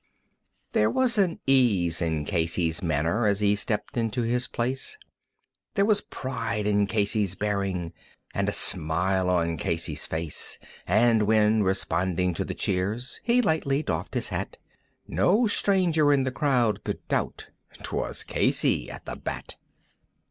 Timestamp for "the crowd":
16.23-16.83